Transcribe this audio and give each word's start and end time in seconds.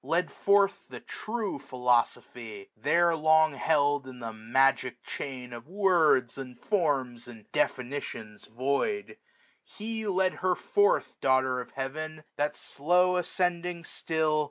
Led 0.03 0.31
forth 0.31 0.87
the 0.89 0.99
true 0.99 1.59
Philosophy, 1.59 2.71
there 2.75 3.15
long 3.15 3.53
Held 3.53 4.07
in 4.07 4.17
the 4.19 4.33
magic 4.33 5.03
chain 5.03 5.53
of 5.53 5.67
words 5.67 6.39
and 6.39 6.57
forms, 6.59 7.27
1545 7.27 7.35
And 7.35 7.51
definitions 8.31 8.45
void: 8.45 9.17
he 9.63 10.07
led 10.07 10.33
her 10.41 10.55
forth. 10.55 11.19
Daughter 11.21 11.61
of 11.61 11.69
Heaven! 11.73 12.23
that 12.35 12.55
slow 12.55 13.15
ascending 13.17 13.83
still. 13.83 14.39